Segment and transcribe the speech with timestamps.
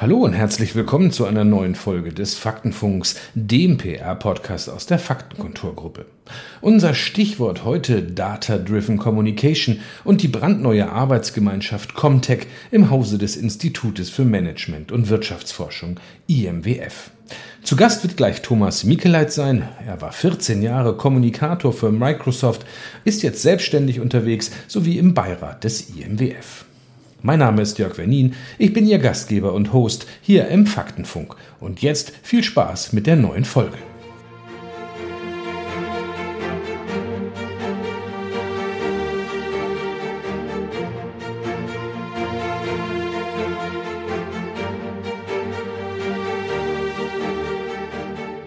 [0.00, 6.06] Hallo und herzlich willkommen zu einer neuen Folge des Faktenfunks, dem PR-Podcast aus der Faktenkonturgruppe.
[6.62, 14.24] Unser Stichwort heute Data-Driven Communication und die brandneue Arbeitsgemeinschaft Comtech im Hause des Institutes für
[14.24, 17.10] Management und Wirtschaftsforschung IMWF.
[17.62, 19.68] Zu Gast wird gleich Thomas Mikeleit sein.
[19.86, 22.64] Er war 14 Jahre Kommunikator für Microsoft,
[23.04, 26.64] ist jetzt selbstständig unterwegs sowie im Beirat des IMWF.
[27.22, 31.36] Mein Name ist Jörg Wernin, ich bin Ihr Gastgeber und Host hier im Faktenfunk.
[31.60, 33.89] Und jetzt viel Spaß mit der neuen Folge.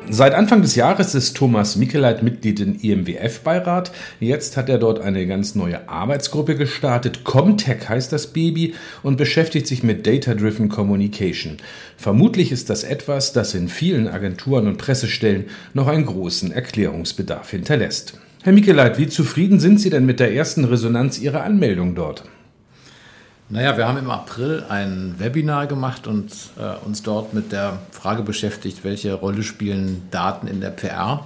[0.09, 3.91] Seit Anfang des Jahres ist Thomas Mikeleit Mitglied im IMWF-Beirat.
[4.19, 7.23] Jetzt hat er dort eine ganz neue Arbeitsgruppe gestartet.
[7.23, 11.57] Comtech heißt das Baby und beschäftigt sich mit Data-Driven Communication.
[11.97, 18.19] Vermutlich ist das etwas, das in vielen Agenturen und Pressestellen noch einen großen Erklärungsbedarf hinterlässt.
[18.43, 22.23] Herr Mikeleit, wie zufrieden sind Sie denn mit der ersten Resonanz Ihrer Anmeldung dort?
[23.53, 28.23] Naja, wir haben im April ein Webinar gemacht und äh, uns dort mit der Frage
[28.23, 31.23] beschäftigt, welche Rolle spielen Daten in der PR.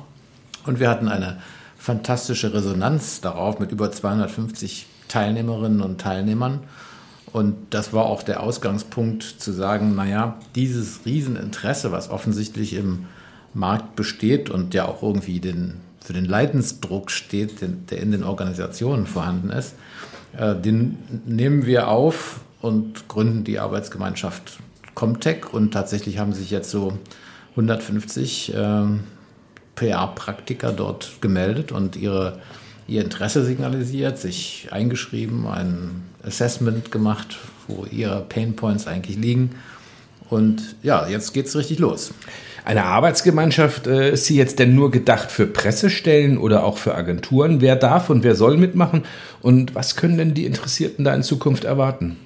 [0.66, 1.38] Und wir hatten eine
[1.78, 6.60] fantastische Resonanz darauf mit über 250 Teilnehmerinnen und Teilnehmern.
[7.32, 13.06] Und das war auch der Ausgangspunkt zu sagen, naja, dieses Rieseninteresse, was offensichtlich im
[13.54, 15.76] Markt besteht und ja auch irgendwie den,
[16.08, 19.76] für den Leidensdruck steht, der in den Organisationen vorhanden ist,
[20.38, 24.60] äh, den nehmen wir auf und gründen die Arbeitsgemeinschaft
[24.96, 26.98] Comtech und tatsächlich haben sich jetzt so
[27.52, 28.84] 150 äh,
[29.76, 32.40] PR-Praktiker dort gemeldet und ihre,
[32.88, 39.56] ihr Interesse signalisiert, sich eingeschrieben, ein Assessment gemacht, wo ihre Painpoints eigentlich liegen.
[40.30, 42.14] Und ja, jetzt geht es richtig los.
[42.68, 47.62] Eine Arbeitsgemeinschaft, äh, ist sie jetzt denn nur gedacht für Pressestellen oder auch für Agenturen?
[47.62, 49.06] Wer darf und wer soll mitmachen?
[49.42, 52.18] Und was können denn die Interessierten da in Zukunft erwarten?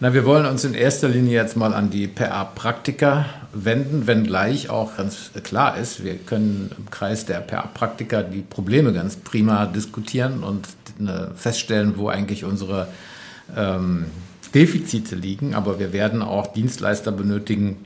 [0.00, 4.96] Na, wir wollen uns in erster Linie jetzt mal an die PR-Praktiker wenden, wenngleich auch
[4.96, 10.66] ganz klar ist, wir können im Kreis der PR-Praktiker die Probleme ganz prima diskutieren und
[10.98, 12.88] äh, feststellen, wo eigentlich unsere
[13.56, 14.06] ähm,
[14.52, 15.54] Defizite liegen.
[15.54, 17.76] Aber wir werden auch Dienstleister benötigen,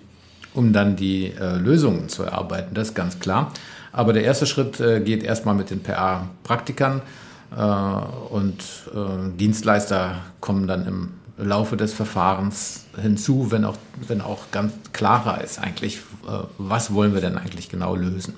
[0.59, 2.75] um dann die äh, Lösungen zu erarbeiten.
[2.75, 3.53] Das ist ganz klar.
[3.93, 7.01] Aber der erste Schritt äh, geht erstmal mit den PA-Praktikern
[7.57, 8.61] äh, und
[8.93, 11.09] äh, Dienstleister kommen dann im
[11.39, 13.77] Laufe des Verfahrens hinzu, wenn auch,
[14.09, 18.35] wenn auch ganz klarer ist eigentlich, äh, was wollen wir denn eigentlich genau lösen.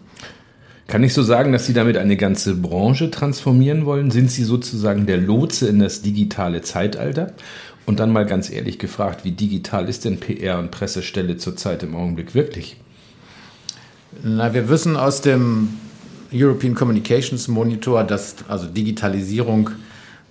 [0.90, 4.10] Kann ich so sagen, dass Sie damit eine ganze Branche transformieren wollen?
[4.10, 7.32] Sind Sie sozusagen der Lotse in das digitale Zeitalter?
[7.86, 11.94] Und dann mal ganz ehrlich gefragt, wie digital ist denn PR und Pressestelle zurzeit im
[11.94, 12.76] Augenblick wirklich?
[14.24, 15.68] Na, wir wissen aus dem
[16.34, 19.70] European Communications Monitor, dass also Digitalisierung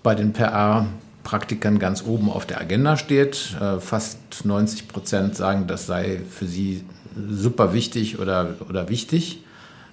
[0.03, 3.55] bei den PR-Praktikern ganz oben auf der Agenda steht.
[3.61, 6.83] Äh, fast 90 Prozent sagen, das sei für sie
[7.15, 9.39] super wichtig oder, oder wichtig.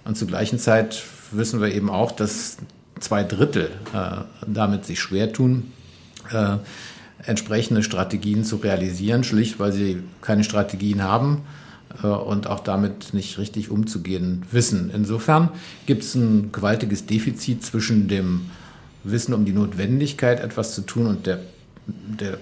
[0.06, 1.02] Und zur gleichen Zeit
[1.32, 2.58] wissen wir eben auch, dass
[3.00, 5.72] zwei Drittel äh, damit sich schwer tun.
[6.32, 6.58] Äh,
[7.24, 11.42] entsprechende Strategien zu realisieren, schlicht weil sie keine Strategien haben
[12.02, 14.90] äh, und auch damit nicht richtig umzugehen wissen.
[14.94, 15.50] Insofern
[15.86, 18.42] gibt es ein gewaltiges Defizit zwischen dem
[19.02, 21.40] Wissen um die Notwendigkeit, etwas zu tun und der,
[21.86, 22.38] der,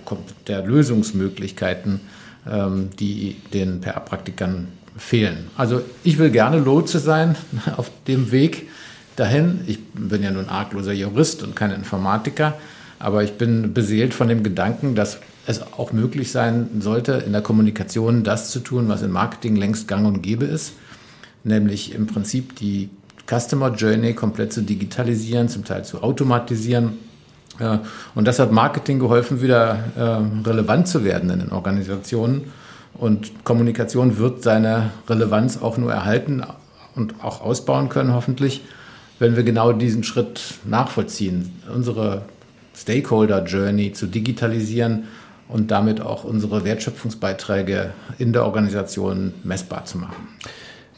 [0.47, 2.01] der Lösungsmöglichkeiten,
[2.47, 5.49] ähm, die den PR-Praktikern fehlen.
[5.57, 7.37] Also ich will gerne Lotse sein
[7.77, 8.69] auf dem Weg
[9.17, 9.61] dahin.
[9.67, 12.55] Ich bin ja nun argloser Jurist und kein Informatiker.
[12.99, 17.43] Aber ich bin beseelt von dem Gedanken, dass es auch möglich sein sollte, in der
[17.43, 20.73] Kommunikation das zu tun, was im Marketing längst gang und gäbe ist,
[21.43, 22.89] nämlich im Prinzip die
[23.29, 26.95] Customer Journey komplett zu digitalisieren, zum Teil zu automatisieren.
[28.15, 32.53] Und das hat Marketing geholfen, wieder äh, relevant zu werden in den Organisationen.
[32.95, 36.43] Und Kommunikation wird seine Relevanz auch nur erhalten
[36.95, 38.63] und auch ausbauen können, hoffentlich,
[39.19, 41.61] wenn wir genau diesen Schritt nachvollziehen.
[41.73, 42.23] Unsere
[42.77, 45.05] Stakeholder Journey zu digitalisieren
[45.49, 50.29] und damit auch unsere Wertschöpfungsbeiträge in der Organisation messbar zu machen.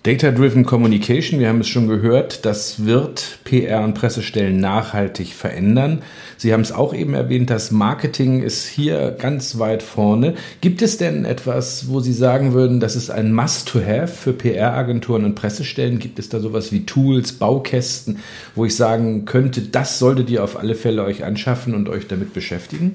[0.07, 6.03] Data-Driven Communication, wir haben es schon gehört, das wird PR und Pressestellen nachhaltig verändern.
[6.37, 10.35] Sie haben es auch eben erwähnt, das Marketing ist hier ganz weit vorne.
[10.61, 15.35] Gibt es denn etwas, wo Sie sagen würden, das ist ein Must-to-Have für PR-Agenturen und
[15.35, 15.99] Pressestellen?
[15.99, 18.21] Gibt es da sowas wie Tools, Baukästen,
[18.55, 22.33] wo ich sagen könnte, das solltet ihr auf alle Fälle euch anschaffen und euch damit
[22.33, 22.95] beschäftigen?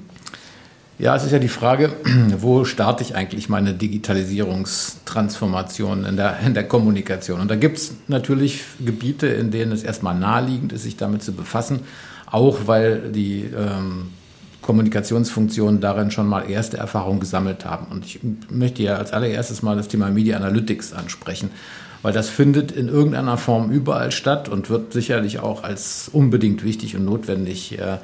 [0.98, 1.90] Ja, es ist ja die Frage,
[2.38, 7.40] wo starte ich eigentlich meine Digitalisierungstransformation in der, in der Kommunikation?
[7.40, 11.32] Und da gibt es natürlich Gebiete, in denen es erstmal naheliegend ist, sich damit zu
[11.32, 11.80] befassen,
[12.30, 14.10] auch weil die ähm,
[14.60, 17.86] Kommunikationsfunktionen darin schon mal erste Erfahrungen gesammelt haben.
[17.90, 21.50] Und ich möchte ja als allererstes mal das Thema Media Analytics ansprechen,
[22.02, 26.96] weil das findet in irgendeiner Form überall statt und wird sicherlich auch als unbedingt wichtig
[26.96, 27.98] und notwendig äh,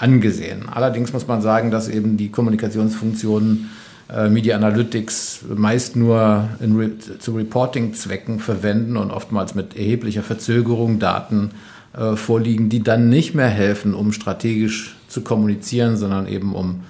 [0.00, 0.68] angesehen.
[0.68, 3.70] Allerdings muss man sagen, dass eben die Kommunikationsfunktionen
[4.12, 11.50] äh, Media Analytics meist nur Re zu Reporting-Zwecken verwenden und oftmals mit erheblicher Verzögerung Daten
[11.96, 16.84] äh, vorliegen, die dann nicht mehr helfen, um strategisch zu kommunizieren, sondern eben um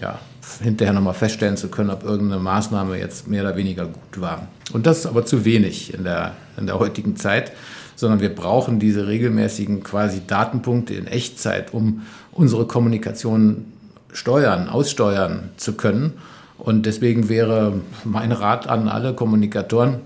[0.00, 0.18] ja,
[0.60, 4.48] hinterher nochmal feststellen zu können, ob irgendeine Maßnahme jetzt mehr oder weniger gut war.
[4.72, 7.52] Und das ist aber zu wenig in der, in der heutigen Zeit,
[7.98, 13.72] sondern wir brauchen diese regelmäßigen quasi Datenpunkte in Echtzeit, um unsere Kommunikation
[14.12, 16.12] steuern, aussteuern zu können.
[16.58, 19.96] Und deswegen wäre mein Rat an alle Kommunikatoren,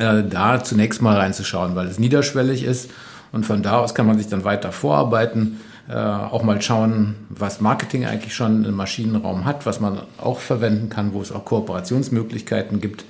[0.00, 2.90] äh, da zunächst mal reinzuschauen, weil es niederschwellig ist.
[3.30, 7.60] Und von da aus kann man sich dann weiter vorarbeiten, äh, auch mal schauen, was
[7.60, 12.80] Marketing eigentlich schon im Maschinenraum hat, was man auch verwenden kann, wo es auch Kooperationsmöglichkeiten
[12.80, 13.04] gibt.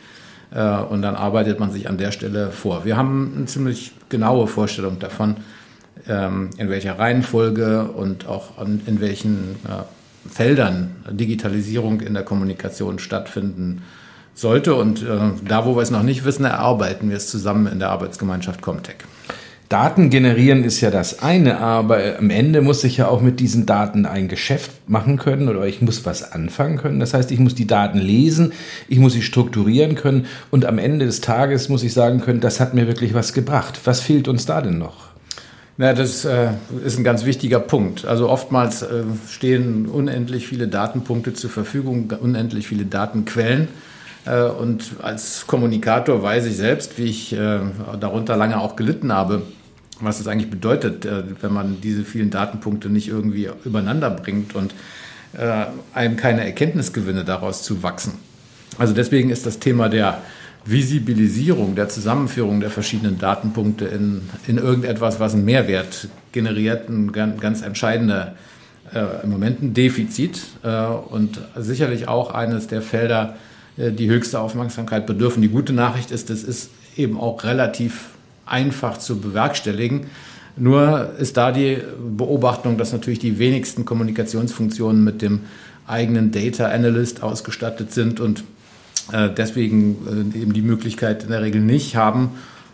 [0.51, 2.85] Äh, und dann arbeitet man sich an der Stelle vor.
[2.85, 5.37] Wir haben eine ziemlich genaue Vorstellung davon,
[6.09, 13.83] ähm, in welcher Reihenfolge und auch in welchen äh, Feldern Digitalisierung in der Kommunikation stattfinden
[14.35, 14.75] sollte.
[14.75, 17.91] Und äh, da, wo wir es noch nicht wissen, erarbeiten wir es zusammen in der
[17.91, 18.99] Arbeitsgemeinschaft Comtech.
[19.69, 23.67] Daten generieren ist ja das eine, aber am Ende muss ich ja auch mit diesen
[23.67, 27.01] Daten ein Geschäft machen können oder ich muss was anfangen können.
[27.01, 28.53] Das heißt, ich muss die Daten lesen,
[28.89, 32.61] ich muss sie strukturieren können und am Ende des Tages muss ich sagen können, das
[32.61, 33.81] hat mir wirklich was gebracht.
[33.85, 35.09] Was fehlt uns da denn noch?
[35.77, 36.49] Na, das äh,
[36.85, 38.07] ist ein ganz wichtiger Punkt.
[38.07, 43.69] Also oftmals äh, stehen unendlich viele Datenpunkte zur Verfügung, unendlich viele Datenquellen.
[44.25, 47.61] Äh, und als Kommunikator weiß ich selbst, wie ich äh,
[48.01, 49.43] darunter lange auch gelitten habe,
[50.01, 54.75] was es eigentlich bedeutet, äh, wenn man diese vielen Datenpunkte nicht irgendwie übereinander bringt und
[55.37, 58.13] äh, einem keine Erkenntnisgewinne daraus zu wachsen.
[58.79, 60.23] Also deswegen ist das Thema der
[60.65, 67.63] Visibilisierung, der Zusammenführung der verschiedenen Datenpunkte in, in irgendetwas, was einen Mehrwert generiert, ein ganz,
[67.63, 68.35] entscheidender
[68.95, 73.37] äh, im Moment ein Defizit äh, und sicherlich auch eines der Felder,
[73.77, 75.43] äh, die höchste Aufmerksamkeit bedürfen.
[75.43, 78.11] Die gute Nachricht ist, es ist eben auch relativ
[78.49, 80.07] einfach zu bewerkstelligen.
[80.57, 81.79] Nur ist da die
[82.17, 85.41] Beobachtung, dass natürlich die wenigsten Kommunikationsfunktionen mit dem
[85.87, 88.45] eigenen Data Analyst ausgestattet sind und
[89.13, 92.31] äh, deswegen äh, eben die Möglichkeit in der Regel nicht haben,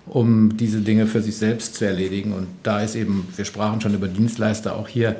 [0.06, 2.32] um diese Dinge für sich selbst zu erledigen.
[2.32, 5.16] Und da ist eben, wir sprachen schon über Dienstleister, auch hier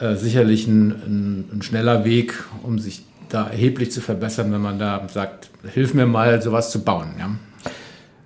[0.00, 4.78] äh, sicherlich ein, ein, ein, schneller Weg, um sich da erheblich zu verbessern, wenn man
[4.78, 7.14] da sagt, hilf mir mal, sowas zu bauen.
[7.18, 7.30] Ja.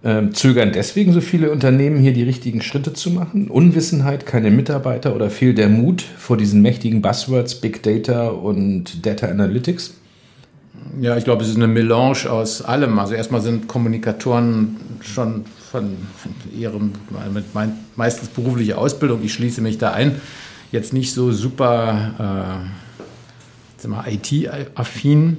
[0.05, 3.49] Ähm, zögern deswegen so viele Unternehmen hier die richtigen Schritte zu machen?
[3.49, 9.27] Unwissenheit, keine Mitarbeiter oder fehlt der Mut vor diesen mächtigen Buzzwords Big Data und Data
[9.27, 9.95] Analytics?
[11.01, 12.99] Ja, ich glaube, es ist eine Melange aus allem.
[12.99, 15.97] Also erstmal sind Kommunikatoren schon von
[16.57, 16.93] ihrem
[17.97, 20.21] meistens beruflicher Ausbildung, ich schließe mich da ein,
[20.73, 22.71] jetzt nicht so super
[23.85, 25.39] äh, IT-affin.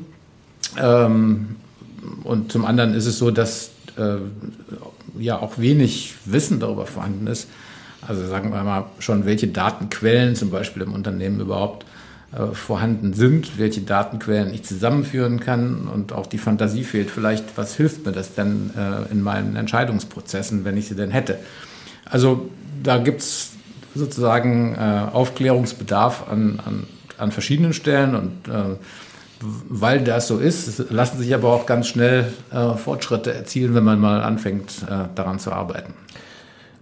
[0.80, 1.56] Ähm,
[2.24, 7.48] und zum anderen ist es so, dass äh, ja auch wenig Wissen darüber vorhanden ist.
[8.08, 11.86] Also sagen wir mal schon, welche Datenquellen zum Beispiel im Unternehmen überhaupt
[12.32, 17.10] äh, vorhanden sind, welche Datenquellen ich zusammenführen kann und auch die Fantasie fehlt.
[17.10, 21.40] Vielleicht, was hilft mir das denn äh, in meinen Entscheidungsprozessen, wenn ich sie denn hätte?
[22.06, 22.50] Also
[22.82, 23.52] da gibt es
[23.96, 26.88] sozusagen äh, Aufklärungsbedarf an, an,
[27.18, 28.76] an verschiedenen Stellen und äh,
[29.42, 34.00] weil das so ist, lassen sich aber auch ganz schnell äh, Fortschritte erzielen, wenn man
[34.00, 35.94] mal anfängt, äh, daran zu arbeiten.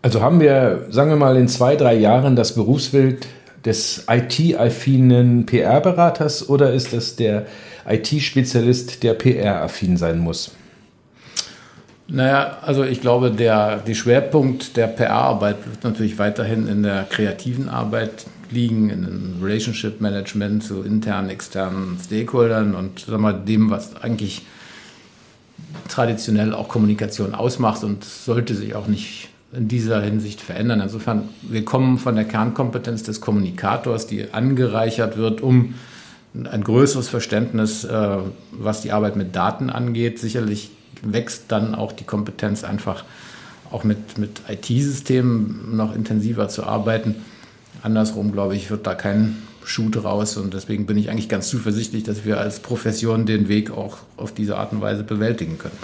[0.01, 3.27] Also haben wir, sagen wir mal, in zwei, drei Jahren das Berufsbild
[3.65, 7.45] des IT-affinen PR-Beraters oder ist es der
[7.87, 10.51] IT-Spezialist, der PR-affin sein muss?
[12.09, 17.67] Naja, also ich glaube, der die Schwerpunkt der PR-Arbeit wird natürlich weiterhin in der kreativen
[17.67, 23.95] Arbeit liegen, in dem Relationship Management zu internen, externen Stakeholdern und sag mal, dem, was
[23.97, 24.43] eigentlich
[25.89, 30.81] traditionell auch Kommunikation ausmacht und sollte sich auch nicht in dieser Hinsicht verändern.
[30.81, 35.75] Insofern, wir kommen von der Kernkompetenz des Kommunikators, die angereichert wird, um
[36.49, 38.17] ein größeres Verständnis, äh,
[38.51, 40.19] was die Arbeit mit Daten angeht.
[40.19, 43.03] Sicherlich wächst dann auch die Kompetenz einfach
[43.71, 47.15] auch mit, mit IT-Systemen noch intensiver zu arbeiten.
[47.83, 50.37] Andersrum, glaube ich, wird da kein Schuh draus.
[50.37, 54.33] Und deswegen bin ich eigentlich ganz zuversichtlich, dass wir als Profession den Weg auch auf
[54.33, 55.77] diese Art und Weise bewältigen können.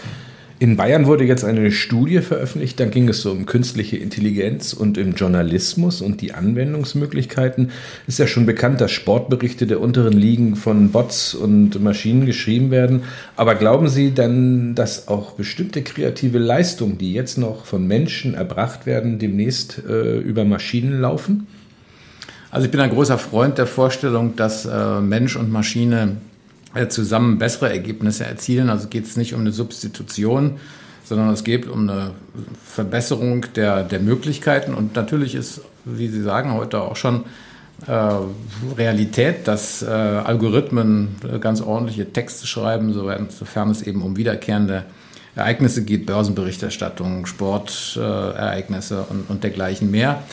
[0.63, 4.97] In Bayern wurde jetzt eine Studie veröffentlicht, da ging es so um künstliche Intelligenz und
[4.97, 7.71] im Journalismus und die Anwendungsmöglichkeiten.
[8.07, 13.03] Ist ja schon bekannt, dass Sportberichte der unteren Ligen von Bots und Maschinen geschrieben werden.
[13.35, 18.85] Aber glauben Sie dann, dass auch bestimmte kreative Leistungen, die jetzt noch von Menschen erbracht
[18.85, 21.45] werden, demnächst äh, über Maschinen laufen?
[22.51, 26.19] Also ich bin ein großer Freund der Vorstellung, dass äh, Mensch und Maschine
[26.89, 28.69] zusammen bessere Ergebnisse erzielen.
[28.69, 30.59] Also geht es nicht um eine Substitution,
[31.03, 32.11] sondern es geht um eine
[32.65, 34.73] Verbesserung der, der Möglichkeiten.
[34.73, 37.25] Und natürlich ist, wie Sie sagen, heute auch schon
[37.87, 38.09] äh,
[38.77, 44.83] Realität, dass äh, Algorithmen ganz ordentliche Texte schreiben, sofern es eben um wiederkehrende
[45.35, 50.23] Ereignisse geht, Börsenberichterstattung, Sportereignisse und, und dergleichen mehr.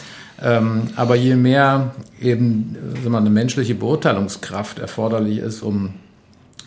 [0.43, 5.95] Ähm, aber je mehr eben sagen wir, eine menschliche Beurteilungskraft erforderlich ist, um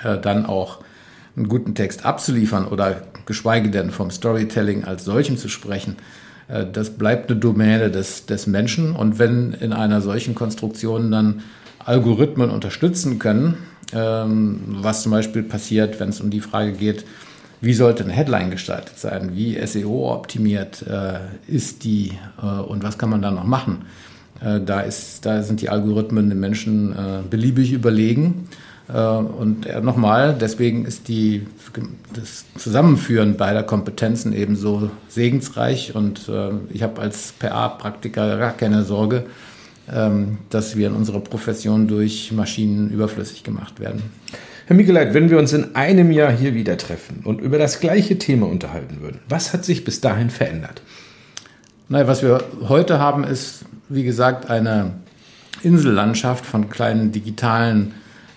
[0.04, 0.80] äh, dann auch
[1.36, 5.96] einen guten Text abzuliefern oder geschweige denn vom Storytelling als solchem zu sprechen,
[6.48, 8.96] äh, das bleibt eine Domäne des, des Menschen.
[8.96, 11.42] Und wenn in einer solchen Konstruktion dann
[11.80, 13.58] Algorithmen unterstützen können,
[13.94, 17.06] ähm, was zum Beispiel passiert, wenn es um die Frage geht,
[17.62, 22.12] wie sollte eine Headline gestaltet sein, wie SEO-optimiert äh, ist die
[22.68, 23.86] und was kann man da noch machen.
[24.42, 26.94] da, ist, da sind die Algorithmen den Menschen
[27.30, 28.50] beliebig überlegen.
[28.88, 31.48] Äh, und nochmal, deswegen ist die,
[32.14, 35.96] das Zusammenführen beider Kompetenzen eben so segensreich.
[35.96, 39.26] Und äh, ich habe als PA-Praktiker gar keine Sorge,
[39.92, 44.04] ähm, dass wir in unserer Profession durch Maschinen überflüssig gemacht werden.
[44.66, 48.18] Herr Mikeleit, wenn wir uns in einem Jahr hier wieder treffen und über das gleiche
[48.18, 50.82] Thema unterhalten würden, was hat sich bis dahin verändert?
[51.90, 54.94] Naja, was wir heute haben, ist, wie gesagt, eine
[55.64, 57.94] Insellandschaft von kleinen digitalen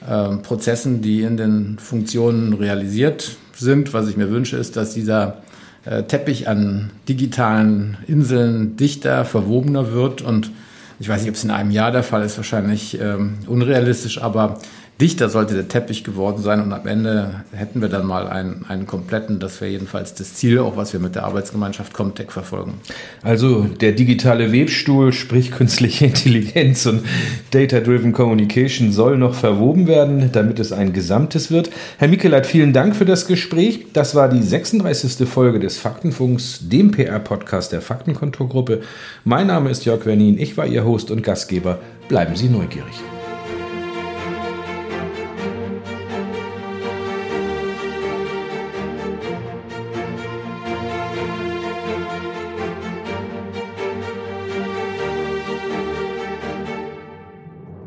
[0.09, 3.93] ähm, Prozessen, die in den Funktionen realisiert sind.
[3.93, 5.39] Was ich mir wünsche, ist, dass dieser
[5.85, 10.51] äh, Teppich an digitalen Inseln dichter, verwobener wird und
[10.99, 14.61] ich weiß nicht, ob es in einem Jahr der Fall ist, wahrscheinlich ähm, unrealistisch, aber
[15.01, 18.87] dichter sollte der Teppich geworden sein und am Ende hätten wir dann mal einen, einen
[18.87, 22.75] kompletten, das wäre jedenfalls das Ziel, auch was wir mit der Arbeitsgemeinschaft Comtech verfolgen.
[23.23, 27.03] Also der digitale Webstuhl, sprich künstliche Intelligenz und
[27.51, 31.71] Data-Driven Communication soll noch verwoben werden, damit es ein Gesamtes wird.
[31.99, 33.87] Herr Mikeleit, vielen Dank für das Gespräch.
[33.93, 35.29] Das war die 36.
[35.29, 38.81] Folge des Faktenfunks, dem PR-Podcast der Faktenkonturgruppe.
[39.25, 41.81] Mein Name ist Jörg Wernin, ich war Ihr Host und Gastgeber.
[42.09, 42.95] Bleiben Sie neugierig.